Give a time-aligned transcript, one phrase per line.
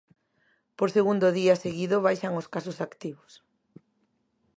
[0.77, 3.31] Por segundo día seguido baixan os casos activos.